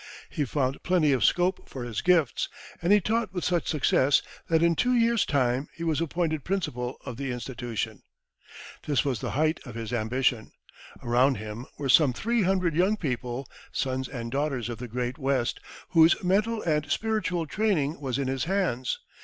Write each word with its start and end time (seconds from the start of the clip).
He 0.31 0.45
found 0.45 0.81
plenty 0.81 1.11
of 1.11 1.23
scope 1.23 1.69
for 1.69 1.83
his 1.83 2.01
gifts, 2.01 2.49
and 2.81 2.91
he 2.91 2.99
taught 2.99 3.31
with 3.33 3.43
such 3.43 3.67
success 3.67 4.23
that 4.49 4.63
in 4.63 4.73
two 4.75 4.95
years' 4.95 5.27
time 5.27 5.69
he 5.75 5.83
was 5.83 6.01
appointed 6.01 6.43
principal 6.43 6.97
of 7.05 7.17
the 7.17 7.29
Institution. 7.31 8.01
This 8.87 9.05
was 9.05 9.19
the 9.19 9.29
height 9.37 9.59
of 9.63 9.75
his 9.75 9.93
ambition. 9.93 10.53
Around 11.03 11.35
him 11.37 11.67
were 11.77 11.87
some 11.87 12.13
three 12.13 12.41
hundred 12.41 12.73
young 12.75 12.97
people, 12.97 13.47
sons 13.71 14.09
and 14.09 14.31
daughters 14.31 14.69
of 14.69 14.79
the 14.79 14.87
great 14.87 15.19
West, 15.19 15.59
whose 15.89 16.23
mental 16.23 16.63
and 16.63 16.89
spiritual 16.91 17.45
training 17.45 17.99
was 18.01 18.17
in 18.17 18.27
his 18.27 18.45
hands. 18.45 18.97